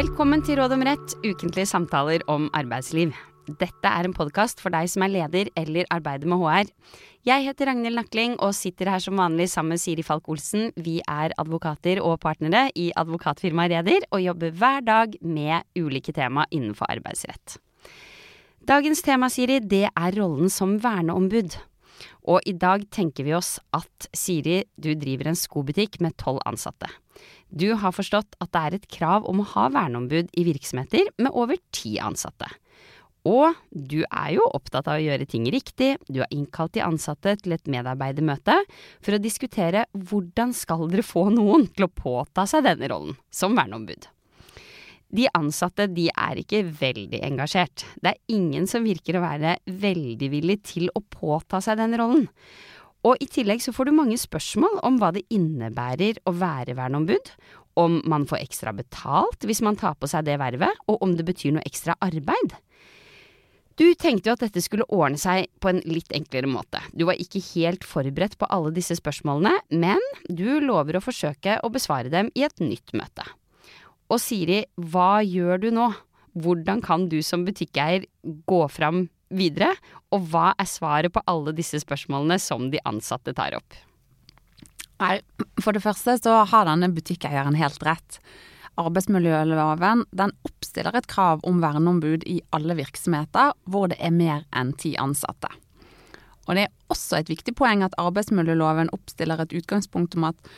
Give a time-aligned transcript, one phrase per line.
[0.00, 3.10] Velkommen til Råd om rett, ukentlige samtaler om arbeidsliv.
[3.60, 6.70] Dette er en podkast for deg som er leder eller arbeider med HR.
[7.28, 10.70] Jeg heter Ragnhild Nakling og sitter her som vanlig sammen med Siri Falk Olsen.
[10.80, 16.46] Vi er advokater og partnere i advokatfirmaet Reder og jobber hver dag med ulike tema
[16.48, 17.58] innenfor arbeidsrett.
[18.64, 21.58] Dagens tema, Siri, det er rollen som verneombud.
[22.24, 26.88] Og i dag tenker vi oss at Siri, du driver en skobutikk med tolv ansatte.
[27.50, 31.34] Du har forstått at det er et krav om å ha verneombud i virksomheter med
[31.34, 32.48] over ti ansatte.
[33.28, 37.34] Og du er jo opptatt av å gjøre ting riktig, du har innkalt de ansatte
[37.42, 38.54] til et medarbeidermøte
[39.02, 43.58] for å diskutere hvordan skal dere få noen til å påta seg denne rollen som
[43.58, 44.08] verneombud.
[45.10, 47.84] De ansatte de er ikke veldig engasjert.
[47.98, 52.28] Det er ingen som virker å være veldig villig til å påta seg den rollen.
[53.08, 57.32] Og i tillegg så får du mange spørsmål om hva det innebærer å være verneombud,
[57.80, 61.24] om man får ekstra betalt hvis man tar på seg det vervet, og om det
[61.28, 62.56] betyr noe ekstra arbeid.
[63.80, 66.82] Du tenkte jo at dette skulle ordne seg på en litt enklere måte.
[66.92, 71.70] Du var ikke helt forberedt på alle disse spørsmålene, men du lover å forsøke å
[71.72, 73.24] besvare dem i et nytt møte.
[74.10, 75.88] Og Siri, hva gjør du nå?
[76.36, 79.72] Hvordan kan du som butikkeier gå fram videre,
[80.10, 83.78] og hva er svaret på alle disse spørsmålene som de ansatte tar opp?
[85.00, 85.16] Nei,
[85.62, 88.20] for det første så har denne butikkeieren helt rett.
[88.80, 94.74] Arbeidsmiljøloven den oppstiller et krav om verneombud i alle virksomheter hvor det er mer enn
[94.78, 95.50] ti ansatte.
[96.48, 100.52] Og det er også et viktig poeng at arbeidsmiljøloven oppstiller et utgangspunkt om at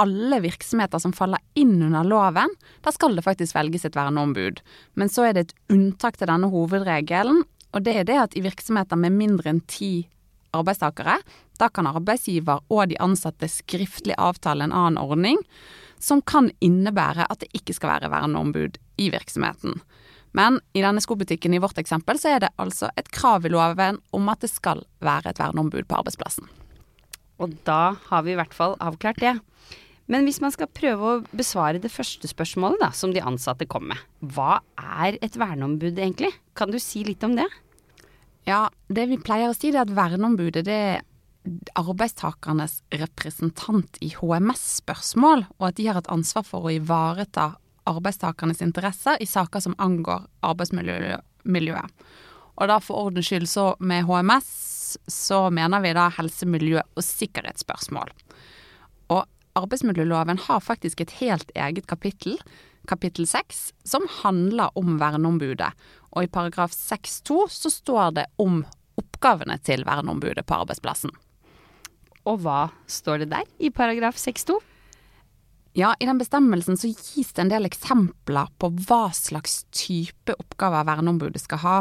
[0.00, 2.50] alle virksomheter som faller inn under loven,
[2.82, 4.60] da skal det faktisk velges et verneombud.
[4.98, 7.44] Men så er det et unntak til denne hovedregelen,
[7.74, 10.06] og det er det at i virksomheter med mindre enn ti
[10.54, 11.18] arbeidstakere,
[11.58, 15.40] da kan arbeidsgiver og de ansatte skriftlig avtale en annen ordning
[16.02, 19.80] som kan innebære at det ikke skal være verneombud i virksomheten.
[20.34, 24.00] Men i denne skobutikken i vårt eksempel så er det altså et krav i loven
[24.14, 26.50] om at det skal være et verneombud på arbeidsplassen.
[27.42, 29.36] Og da har vi i hvert fall avklart det.
[30.10, 33.86] Men hvis man skal prøve å besvare det første spørsmålet da, som de ansatte kom
[33.88, 34.00] med,
[34.34, 36.34] hva er et verneombud egentlig?
[36.58, 37.46] Kan du si litt om det?
[38.44, 41.04] Ja, det vi pleier å si er at verneombudet det er
[41.76, 47.54] arbeidstakernes representant i HMS-spørsmål, og at de har et ansvar for å ivareta
[47.88, 52.04] arbeidstakernes interesser i saker som angår arbeidsmiljøet.
[52.54, 57.04] Og da for ordens skyld, så med HMS så mener vi da helse, miljø og
[57.04, 58.12] sikkerhetsspørsmål.
[59.12, 59.24] Og
[59.58, 62.38] arbeidsmiljøloven har faktisk et helt eget kapittel,
[62.90, 65.70] kapittel 6, som handler om verneombudet.
[66.14, 68.62] Og i paragraf 6-2 så står det om
[69.00, 71.12] oppgavene til verneombudet på arbeidsplassen.
[72.24, 74.60] Og hva står det der i paragraf 6-2?
[75.74, 80.86] Ja, i den bestemmelsen så gis det en del eksempler på hva slags type oppgaver
[80.86, 81.78] verneombudet skal ha.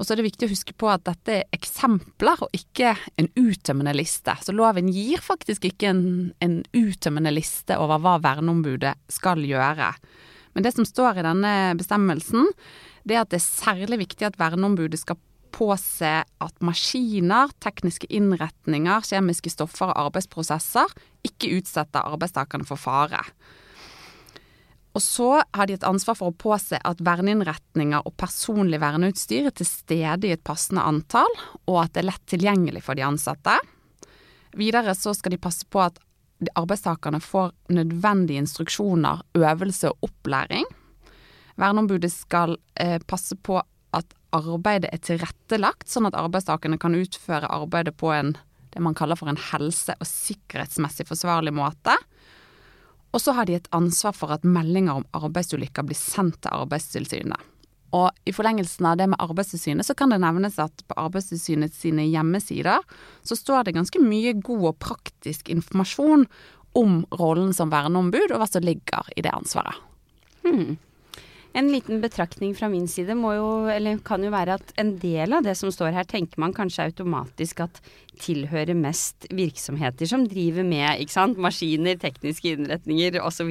[0.00, 3.28] Og så er det viktig å huske på at dette er eksempler og ikke en
[3.36, 4.32] uttømmende liste.
[4.40, 6.04] Så loven gir faktisk ikke en,
[6.40, 9.92] en uttømmende liste over hva verneombudet skal gjøre.
[10.56, 12.48] Men det som står i denne bestemmelsen,
[13.04, 15.20] det er at det er særlig viktig at verneombudet skal
[15.52, 20.88] påse at maskiner, tekniske innretninger, kjemiske stoffer og arbeidsprosesser
[21.28, 23.20] ikke utsetter arbeidstakerne for fare.
[24.90, 29.54] Og så har de et ansvar for å påse at verneinnretninger og personlig verneutstyr er
[29.54, 31.30] til stede i et passende antall,
[31.70, 33.54] og at det er lett tilgjengelig for de ansatte.
[34.58, 36.00] Videre så skal de passe på at
[36.58, 40.66] arbeidstakerne får nødvendige instruksjoner, øvelse og opplæring.
[41.60, 43.60] Verneombudet skal eh, passe på
[43.94, 48.34] at arbeidet er tilrettelagt, sånn at arbeidstakerne kan utføre arbeidet på en
[48.70, 51.96] det man kaller for en helse- og sikkerhetsmessig forsvarlig måte.
[53.10, 57.48] Og så har de et ansvar for at meldinger om arbeidsulykker blir sendt til Arbeidstilsynet.
[57.96, 62.04] Og i forlengelsen av det med Arbeidstilsynet, så kan det nevnes at på Arbeidstilsynet sine
[62.06, 62.84] hjemmesider
[63.26, 66.28] så står det ganske mye god og praktisk informasjon
[66.78, 69.74] om rollen som verneombud, og hva som ligger i det ansvaret.
[70.46, 70.78] Hmm.
[71.52, 73.46] En liten betraktning fra min side jo,
[74.06, 77.64] kan jo være at en del av det som står her, tenker man kanskje automatisk
[77.64, 77.80] at
[78.22, 83.50] tilhører mest virksomheter som driver med ikke sant, maskiner, tekniske innretninger osv.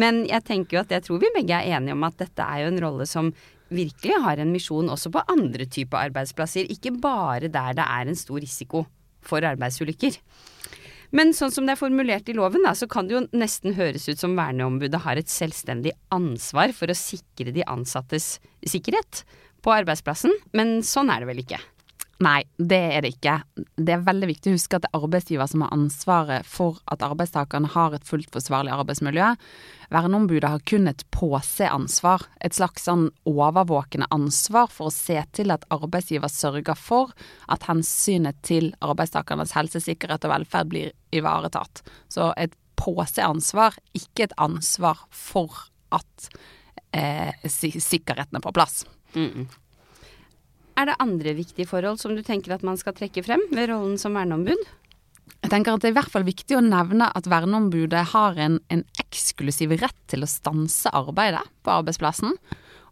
[0.00, 2.64] Men jeg tenker jo at jeg tror vi begge er enige om at dette er
[2.64, 3.32] jo en rolle som
[3.70, 8.18] virkelig har en misjon også på andre typer arbeidsplasser, ikke bare der det er en
[8.18, 8.86] stor risiko
[9.20, 10.16] for arbeidsulykker.
[11.16, 14.06] Men sånn som det er formulert i loven, da, så kan det jo nesten høres
[14.06, 19.24] ut som verneombudet har et selvstendig ansvar for å sikre de ansattes sikkerhet
[19.64, 21.58] på arbeidsplassen, men sånn er det vel ikke?
[22.20, 23.38] Nei, det er det ikke.
[23.80, 27.00] Det er veldig viktig å huske at det er arbeidsgiver som har ansvaret for at
[27.06, 29.30] arbeidstakerne har et fullt forsvarlig arbeidsmiljø.
[29.90, 35.64] Verneombudet har kun et påseansvar, et slags sånn overvåkende ansvar for å se til at
[35.72, 37.14] arbeidsgiver sørger for
[37.48, 41.80] at hensynet til arbeidstakernes helse, sikkerhet og velferd blir ivaretatt.
[42.12, 45.56] Så et påseansvar, ikke et ansvar for
[45.96, 46.28] at
[46.92, 48.84] eh, sikkerheten er på plass.
[49.16, 49.48] Mm -mm.
[50.78, 53.98] Er det andre viktige forhold som du tenker at man skal trekke frem ved rollen
[54.00, 54.60] som verneombud?
[55.40, 58.58] Jeg tenker at Det er i hvert fall viktig å nevne at verneombudet har en,
[58.68, 62.36] en eksklusiv rett til å stanse arbeidet på arbeidsplassen.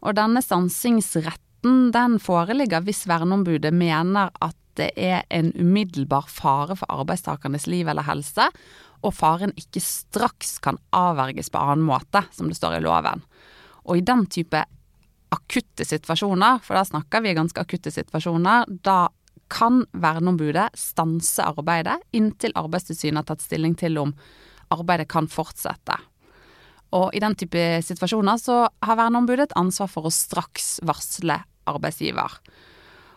[0.00, 7.00] Og denne stansingsretten den foreligger hvis verneombudet mener at det er en umiddelbar fare for
[7.02, 8.46] arbeidstakernes liv eller helse,
[9.02, 13.24] og faren ikke straks kan avverges på annen måte, som det står i loven.
[13.90, 14.62] Og i den type
[15.34, 19.08] akutte situasjoner, for da snakker vi ganske akutte situasjoner, da
[19.52, 24.12] kan verneombudet stanse arbeidet inntil Arbeidstilsynet har tatt stilling til om
[24.74, 25.96] arbeidet kan fortsette.
[26.96, 32.38] Og i den type situasjoner så har verneombudet et ansvar for å straks varsle arbeidsgiver.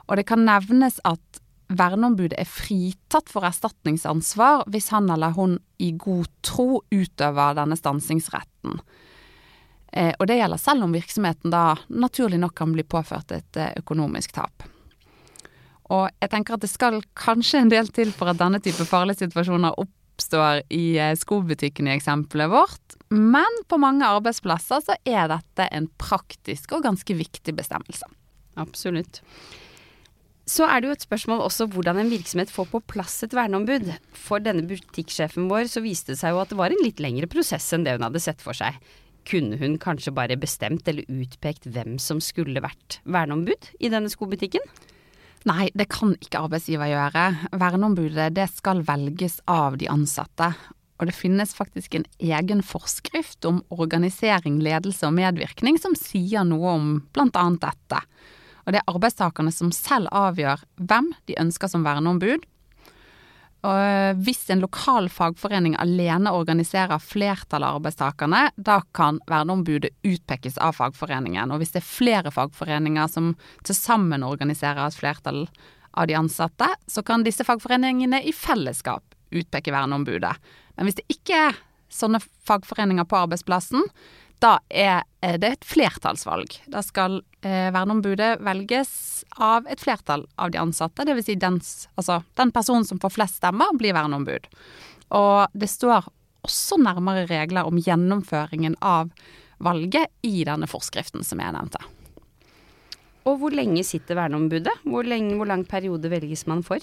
[0.07, 1.41] Og det kan nevnes at
[1.71, 8.81] verneombudet er fritatt for erstatningsansvar hvis han eller hun i god tro utøver denne stansingsretten.
[9.91, 13.73] Eh, og det gjelder selv om virksomheten da naturlig nok kan bli påført et eh,
[13.81, 14.63] økonomisk tap.
[15.91, 19.25] Og jeg tenker at det skal kanskje en del til for at denne type farlige
[19.25, 25.67] situasjoner oppstår i eh, skobutikken i eksempelet vårt, men på mange arbeidsplasser så er dette
[25.75, 28.07] en praktisk og ganske viktig bestemmelse.
[28.61, 29.19] Absolutt.
[30.47, 33.91] Så er det jo et spørsmål også hvordan en virksomhet får på plass et verneombud.
[34.15, 37.29] For denne butikksjefen vår så viste det seg jo at det var en litt lengre
[37.31, 38.79] prosess enn det hun hadde sett for seg
[39.27, 44.63] kunne hun kanskje bare bestemt eller utpekt hvem som skulle vært verneombud i denne skobutikken?
[45.49, 47.23] Nei, det kan ikke arbeidsgiver gjøre.
[47.57, 50.51] Verneombudet det skal velges av de ansatte.
[51.01, 56.75] Og det finnes faktisk en egen forskrift om organisering, ledelse og medvirkning som sier noe
[56.77, 57.45] om bl.a.
[57.63, 58.03] dette.
[58.61, 62.45] Og det er arbeidstakerne som selv avgjør hvem de ønsker som verneombud,
[63.61, 70.57] og eh, hvis en lokal fagforening alene organiserer flertallet av arbeidstakerne, da kan verneombudet utpekes
[70.57, 71.53] av fagforeningen.
[71.53, 73.35] Og hvis det er flere fagforeninger som
[73.67, 75.43] til sammen organiserer et flertall
[75.91, 80.33] av de ansatte, så kan disse fagforeningene i fellesskap utpeke verneombudet.
[80.75, 81.61] Men hvis det ikke er
[81.91, 83.85] sånne fagforeninger på arbeidsplassen,
[84.41, 85.03] da er
[85.37, 86.55] det et flertallsvalg.
[86.73, 88.91] Da skal eh, verneombudet velges
[89.37, 91.27] av et flertall av de ansatte, dvs.
[91.27, 94.49] Si dens, altså, den personen som får flest stemmer, blir verneombud.
[95.17, 96.09] Og det står
[96.47, 99.11] også nærmere regler om gjennomføringen av
[99.61, 101.83] valget i denne forskriften som jeg nevnte.
[103.29, 104.73] Og hvor lenge sitter verneombudet?
[104.81, 106.81] Hvor, lenge, hvor lang periode velges man for?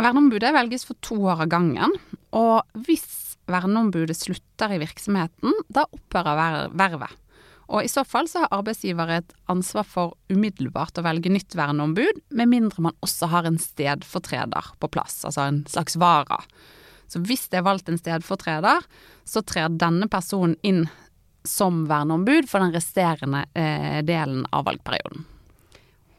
[0.00, 1.92] Verneombudet velges for to år av gangen.
[2.36, 7.14] Og hvis verneombudet slutter i virksomheten, da opphører vervet.
[7.66, 12.20] Og i så fall så har arbeidsgiver et ansvar for umiddelbart å velge nytt verneombud,
[12.30, 16.38] med mindre man også har en stedfortreder på plass, altså en slags vara.
[17.10, 18.86] Så hvis det er valgt en stedfortreder,
[19.26, 20.84] så trer denne personen inn
[21.46, 25.26] som verneombud for den resterende eh, delen av valgperioden.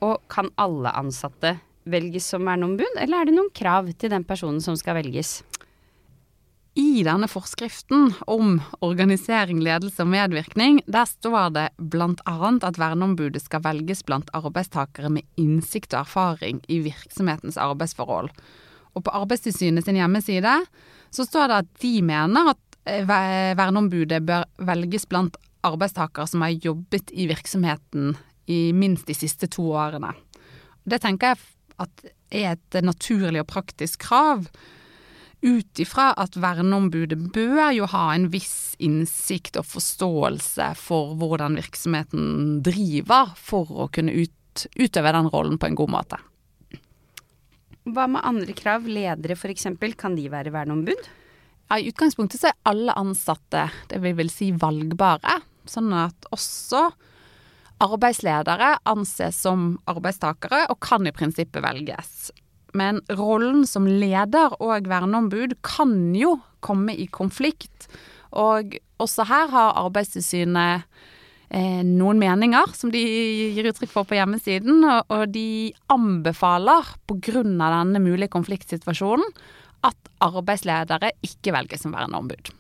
[0.04, 1.58] Og kan alle ansatte
[1.88, 5.40] velges som verneombud, eller er det noen krav til den personen som skal velges?
[6.78, 12.36] I denne forskriften om organisering, ledelse og medvirkning, der står det bl.a.
[12.68, 18.30] at verneombudet skal velges blant arbeidstakere med innsikt og erfaring i virksomhetens arbeidsforhold.
[18.94, 20.54] Og på Arbeidstilsynet sin hjemmeside
[21.10, 23.10] så står det at de mener at eh,
[23.58, 28.14] verneombudet bør velges blant arbeidstakere som har jobbet i virksomheten
[28.54, 30.14] i minst de siste to årene.
[30.86, 31.46] Det tenker jeg
[31.82, 34.46] at er et naturlig og praktisk krav
[35.42, 42.64] ut ifra at verneombudet bør jo ha en viss innsikt og forståelse for hvordan virksomheten
[42.66, 46.20] driver, for å kunne ut, utøve den rollen på en god måte.
[47.88, 48.88] Hva med andre krav?
[48.90, 51.06] Ledere f.eks., kan de være verneombud?
[51.68, 55.40] Ja, I utgangspunktet så er alle ansatte, det vil vel si valgbare.
[55.68, 56.88] Sånn at også
[57.84, 62.32] arbeidsledere anses som arbeidstakere og kan i prinsippet velges.
[62.76, 67.88] Men rollen som leder og verneombud kan jo komme i konflikt.
[68.36, 70.88] Og også her har Arbeidstilsynet
[71.50, 73.02] eh, noen meninger som de
[73.56, 74.84] gir uttrykk for på hjemmesiden.
[74.84, 77.44] Og, og de anbefaler, pga.
[77.44, 79.28] denne mulige konfliktsituasjonen,
[79.88, 82.52] at arbeidsledere ikke velges som verneombud.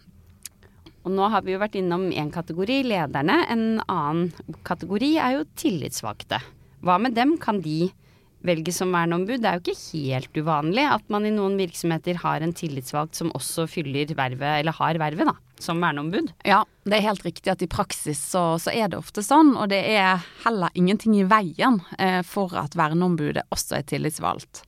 [1.07, 3.39] Og nå har vi jo vært innom én kategori, lederne.
[3.47, 6.41] En annen kategori er jo tillitsvalgte.
[6.83, 7.37] Hva med dem?
[7.41, 7.87] Kan de
[8.45, 9.41] velges som verneombud.
[9.41, 13.33] Det er jo ikke helt uvanlig at man i noen virksomheter har en tillitsvalgt som
[13.37, 16.31] også fyller vervet, eller har vervet, da, som verneombud.
[16.47, 19.71] Ja, det er helt riktig at i praksis så, så er det ofte sånn, og
[19.73, 24.63] det er heller ingenting i veien eh, for at verneombudet også er tillitsvalgt.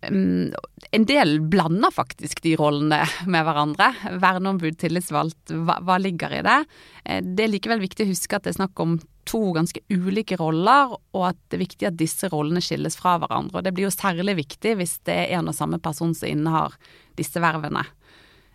[0.00, 0.48] Um,
[0.96, 3.90] en del blander faktisk de rollene med hverandre.
[4.22, 6.60] Verneombud, tillitsvalgt, hva, hva ligger i det?
[7.04, 8.96] Eh, det er likevel viktig å huske at det er snakk om
[9.28, 13.60] to ganske ulike roller, og at det er viktig at disse rollene skilles fra hverandre.
[13.60, 16.76] Og det blir jo særlig viktig hvis det er en og samme person som innehar
[17.20, 17.84] disse vervene.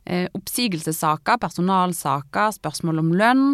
[0.06, 3.46] Eh, oppsigelsessaker, personalsaker, spørsmål om lønn,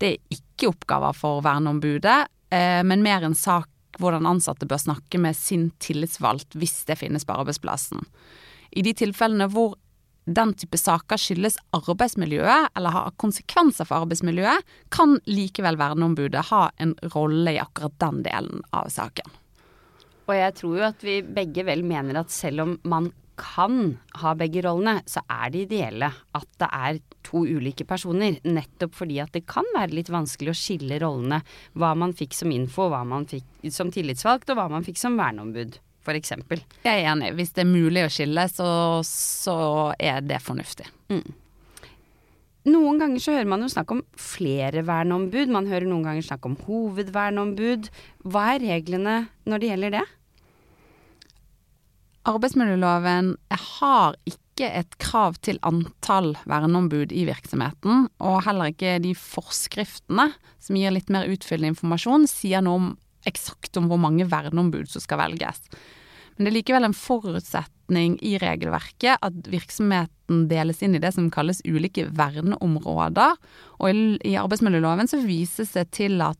[0.00, 3.68] det er ikke oppgaver for verneombudet, eh, men mer en sak
[4.00, 8.04] hvordan ansatte bør snakke med sin tillitsvalgt hvis det finnes på arbeidsplassen.
[8.70, 9.74] I de tilfellene hvor
[10.30, 16.94] den type saker skyldes arbeidsmiljøet eller har konsekvenser for arbeidsmiljøet, kan likevel verneombudet ha en
[17.14, 19.38] rolle i akkurat den delen av saken.
[20.30, 23.10] Og jeg tror jo at vi begge vel mener at selv om man
[23.40, 28.36] kan ha begge rollene, så er det ideelle at det er to ulike personer.
[28.44, 31.40] Nettopp fordi at det kan være litt vanskelig å skille rollene.
[31.72, 35.16] Hva man fikk som info, hva man fikk som tillitsvalgt, og hva man fikk som
[35.18, 36.32] verneombud f.eks.
[36.84, 37.34] Jeg er enig.
[37.38, 38.70] Hvis det er mulig å skille, så,
[39.06, 39.58] så
[40.00, 40.88] er det fornuftig.
[41.12, 41.24] Mm.
[42.68, 45.52] Noen ganger så hører man jo snakk om flere verneombud.
[45.52, 47.88] Man hører noen ganger snakk om hovedverneombud.
[48.28, 49.16] Hva er reglene
[49.48, 50.06] når det gjelder det?
[52.28, 53.32] Arbeidsmiljøloven
[53.80, 60.28] har ikke et krav til antall verneombud i virksomheten, og heller ikke de forskriftene
[60.60, 62.90] som gir litt mer utfyllende informasjon, sier noe om
[63.28, 65.60] eksakt om hvor mange verneombud som skal velges.
[66.36, 71.26] Men det er likevel en forutsetning i regelverket at virksomheten deles inn i det som
[71.32, 73.34] kalles ulike verneområder.
[73.76, 76.38] Og i arbeidsmiljøloven så vises det til at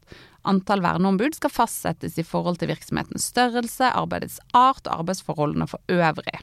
[0.49, 6.41] antall verneombud skal fastsettes i forhold til virksomhetens størrelse, arbeidets art og arbeidsforholdene for øvrig.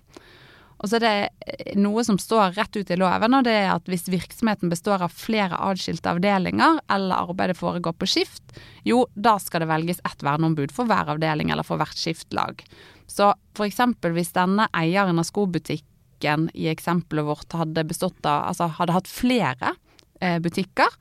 [0.78, 1.14] Og så er det
[1.48, 5.04] eh, noe som står rett ut i loven, og det er at hvis virksomheten består
[5.06, 8.58] av flere adskilte avdelinger, eller arbeidet foregår på skift,
[8.88, 12.62] jo, da skal det velges ett verneombud for hver avdeling eller for hvert skiftlag.
[13.10, 18.98] Så eksempel hvis denne eieren av skobutikken i eksempelet vårt hadde bestått av, altså hadde
[18.98, 19.74] hatt flere
[20.22, 20.94] eh, butikker,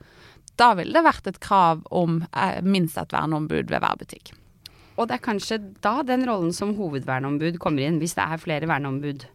[0.57, 4.33] da ville det vært et krav om eh, minst et verneombud ved hver butikk.
[4.97, 8.69] Og det er kanskje da den rollen som hovedverneombud kommer inn, hvis det er flere
[8.69, 9.27] verneombud?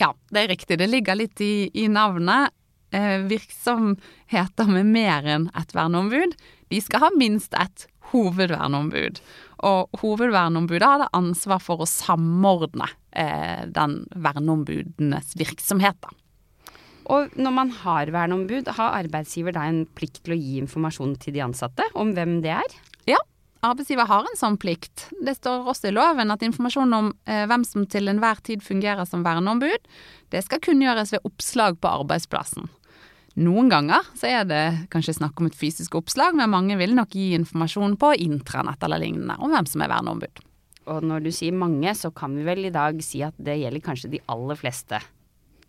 [0.00, 0.78] Ja, det er riktig.
[0.80, 2.52] Det ligger litt i, i navnet.
[2.94, 6.36] Eh, virksomheter med mer enn ett verneombud,
[6.70, 9.18] de skal ha minst ett hovedverneombud.
[9.66, 16.14] Og hovedverneombudet hadde ansvar for å samordne eh, den verneombudenes virksomheter.
[17.10, 21.36] Og når man har verneombud, har arbeidsgiver da en plikt til å gi informasjon til
[21.36, 22.78] de ansatte om hvem det er?
[23.66, 25.08] Arbeidsgiver har en sånn plikt.
[25.24, 29.08] Det står også i loven at informasjon om eh, hvem som til enhver tid fungerer
[29.08, 29.88] som verneombud,
[30.34, 32.68] det skal kunngjøres ved oppslag på arbeidsplassen.
[33.36, 37.12] Noen ganger så er det kanskje snakk om et fysisk oppslag, men mange vil nok
[37.12, 40.44] gi informasjon på intranett eller lignende om hvem som er verneombud.
[40.86, 43.84] Og når du sier mange, så kan vi vel i dag si at det gjelder
[43.84, 45.02] kanskje de aller fleste.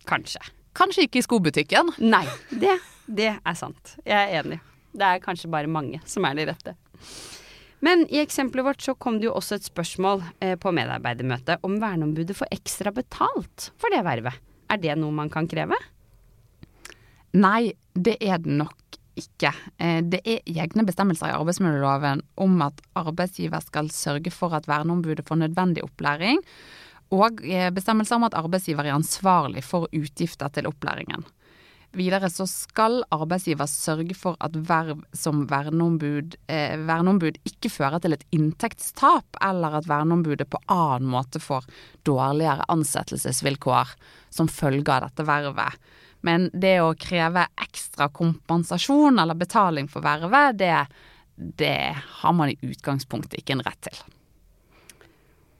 [0.08, 0.40] Kanskje.
[0.78, 1.90] Kanskje ikke i skobutikken.
[2.00, 2.24] Nei,
[2.54, 2.78] det,
[3.10, 3.98] det er sant.
[4.06, 4.60] Jeg er enig.
[4.94, 6.76] Det er kanskje bare mange som er de rette.
[7.84, 11.78] Men i eksempelet vårt så kom det jo også et spørsmål eh, på medarbeidermøtet om
[11.82, 14.40] verneombudet får ekstra betalt for det vervet.
[14.68, 15.78] Er det noe man kan kreve?
[17.38, 19.52] Nei, det er det nok ikke.
[19.78, 25.26] Eh, det er egne bestemmelser i arbeidsmiljøloven om at arbeidsgiver skal sørge for at verneombudet
[25.28, 26.42] får nødvendig opplæring,
[27.14, 31.24] og eh, bestemmelser om at arbeidsgiver er ansvarlig for utgifter til opplæringen.
[31.96, 38.12] Videre så skal arbeidsgiver sørge for at verv som verneombud, eh, verneombud ikke fører til
[38.12, 41.64] et inntektstap, eller at verneombudet på annen måte får
[42.04, 43.94] dårligere ansettelsesvilkår
[44.28, 45.80] som følge av dette vervet.
[46.20, 50.86] Men det å kreve ekstra kompensasjon eller betaling for vervet, det,
[51.36, 54.17] det har man i utgangspunktet ikke en rett til.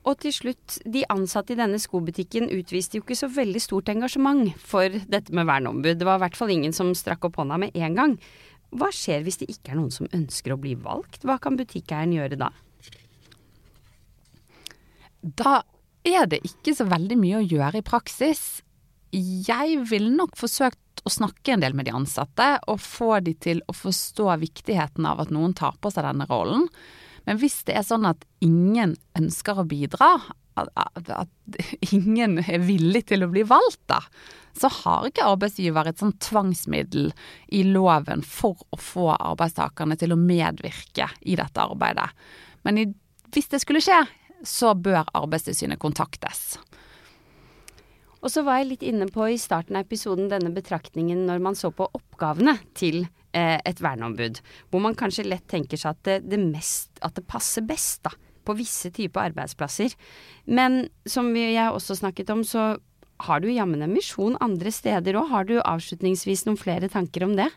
[0.09, 4.55] Og til slutt, de ansatte i denne skobutikken utviste jo ikke så veldig stort engasjement
[4.57, 5.99] for dette med verneombud.
[5.99, 8.15] Det var i hvert fall ingen som strakk opp hånda med en gang.
[8.73, 11.25] Hva skjer hvis det ikke er noen som ønsker å bli valgt?
[11.25, 12.49] Hva kan butikkeieren gjøre da?
[15.21, 15.59] Da
[16.07, 18.63] er det ikke så veldig mye å gjøre i praksis.
[19.11, 23.61] Jeg ville nok forsøkt å snakke en del med de ansatte, og få de til
[23.67, 26.67] å forstå viktigheten av at noen tar på seg denne rollen.
[27.29, 30.15] Men hvis det er sånn at ingen ønsker å bidra,
[30.57, 31.29] at, at,
[31.93, 33.99] ingen er villig til å bli valgt, da,
[34.57, 37.11] så har ikke arbeidsgiver et sånn tvangsmiddel
[37.53, 42.09] i loven for å få arbeidstakerne til å medvirke i dette arbeidet.
[42.65, 42.87] Men i,
[43.29, 44.01] hvis det skulle skje,
[44.41, 46.57] så bør Arbeidstilsynet kontaktes.
[48.19, 51.55] Og så var jeg litt inne på i starten av episoden denne betraktningen når man
[51.59, 54.39] så på oppgavene til eh, et verneombud,
[54.71, 58.13] hvor man kanskje lett tenker seg at det, det, mest, at det passer best da,
[58.47, 59.93] på visse typer arbeidsplasser.
[60.49, 62.71] Men som vi, jeg også snakket om, så
[63.27, 65.29] har du jammen en misjon andre steder òg.
[65.33, 67.49] Har du avslutningsvis noen flere tanker om det?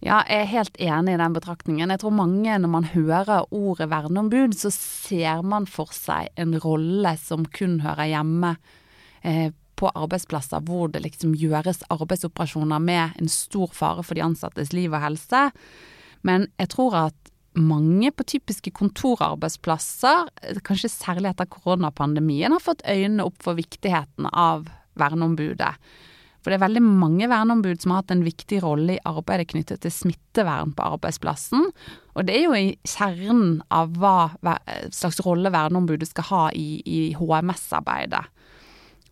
[0.00, 1.92] Ja, jeg er helt enig i den betraktningen.
[1.92, 7.12] Jeg tror mange, når man hører ordet verneombud, så ser man for seg en rolle
[7.20, 8.54] som kun hører hjemme
[9.20, 14.74] eh, på arbeidsplasser hvor det liksom gjøres arbeidsoperasjoner med en stor fare for de ansattes
[14.76, 15.48] liv og helse.
[16.26, 20.28] Men jeg tror at mange på typiske kontorarbeidsplasser,
[20.66, 24.68] kanskje særlig etter koronapandemien, har fått øynene opp for viktigheten av
[25.00, 25.74] verneombudet.
[26.40, 29.82] For det er veldig mange verneombud som har hatt en viktig rolle i arbeidet knyttet
[29.84, 31.66] til smittevern på arbeidsplassen.
[32.16, 34.30] Og det er jo i kjernen av hva
[34.88, 38.24] slags rolle verneombudet skal ha i, i HMS-arbeidet.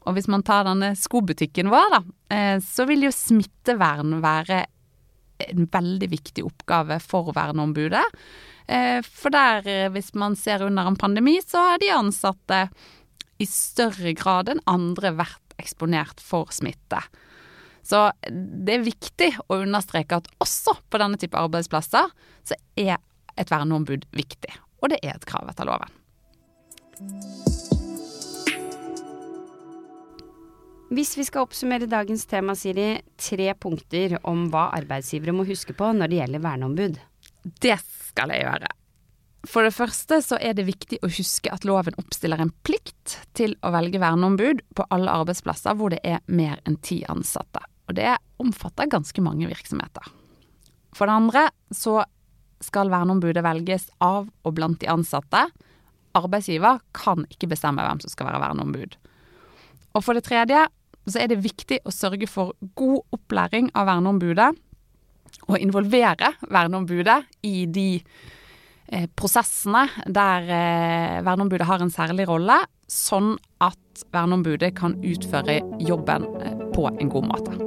[0.09, 2.03] Og hvis man tar denne skobutikken vår, da,
[2.35, 4.65] eh, så vil jo smittevern være
[5.45, 8.05] en veldig viktig oppgave for verneombudet.
[8.67, 12.71] Eh, for der, eh, hvis man ser under en pandemi, så har de ansatte
[13.39, 17.01] i større grad enn andre vært eksponert for smitte.
[17.83, 22.11] Så det er viktig å understreke at også på denne type arbeidsplasser
[22.45, 22.99] så er
[23.37, 24.53] et verneombud viktig.
[24.83, 25.89] Og det er et krav etter loven.
[30.89, 35.91] Hvis vi skal oppsummere dagens tema, Siri, tre punkter om hva arbeidsgivere må huske på
[35.93, 36.95] når det gjelder verneombud.
[37.61, 37.77] Det
[38.09, 38.71] skal jeg gjøre.
[39.49, 43.53] For det første så er det viktig å huske at loven oppstiller en plikt til
[43.61, 47.61] å velge verneombud på alle arbeidsplasser hvor det er mer enn ti ansatte.
[47.89, 50.09] Og det omfatter ganske mange virksomheter.
[50.97, 52.01] For det andre så
[52.65, 55.45] skal verneombudet velges av og blant de ansatte.
[56.17, 58.97] Arbeidsgiver kan ikke bestemme hvem som skal være verneombud.
[59.97, 60.65] Og for det tredje
[61.13, 64.51] så er det viktig å sørge for god opplæring av verneombudet,
[65.49, 73.35] og involvere verneombudet i de eh, prosessene der eh, verneombudet har en særlig rolle, sånn
[73.65, 77.59] at verneombudet kan utføre jobben eh, på en god måte.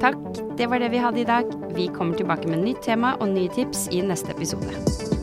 [0.00, 0.20] Takk,
[0.58, 1.52] det var det vi hadde i dag.
[1.76, 5.15] Vi kommer tilbake med nytt tema og nye tips i neste episode.